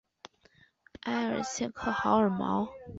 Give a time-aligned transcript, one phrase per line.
[1.03, 2.67] 埃尔谢克豪尔毛。